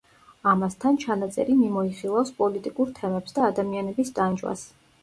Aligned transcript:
ამასთან, 0.51 0.97
ჩანაწერი 1.03 1.59
მიმოიხილავს 1.59 2.35
პოლიტიკურ 2.43 2.95
თემებს 2.99 3.39
და 3.39 3.47
ადამიანების 3.53 4.15
ტანჯვას. 4.19 4.71